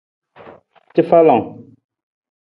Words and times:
Cafalang. 0.95 1.43